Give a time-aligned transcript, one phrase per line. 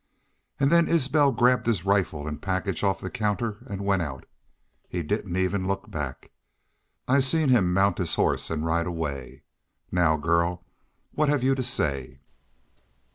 [0.59, 4.25] An' then Isbel grabbed his rifle an' package off the counter an' went out.
[4.89, 6.31] He didn't even look back.
[7.07, 9.43] I seen him nount his horse an' ride away....
[9.91, 10.65] Now, girl,
[11.11, 12.19] what hev you to say?"